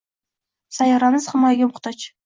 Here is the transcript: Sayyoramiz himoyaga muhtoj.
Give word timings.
Sayyoramiz 0.79 1.31
himoyaga 1.35 1.73
muhtoj. 1.73 2.13